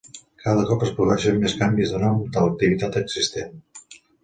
Cada 0.45 0.63
cop 0.69 0.85
es 0.85 0.93
produeixen 0.99 1.37
més 1.43 1.55
canvis 1.61 1.93
de 1.97 2.01
nom 2.05 2.25
de 2.39 2.45
l'activitat 2.47 3.01
existent. 3.05 3.57